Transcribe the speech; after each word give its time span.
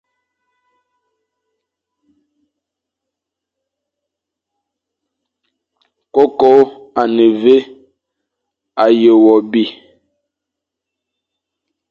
Koko 6.13 6.49
a 7.01 7.03
ne 7.15 7.25
vé, 7.41 7.55
a 8.83 8.85
ye 9.01 9.11
wo 9.23 9.33
bi. 9.51 9.63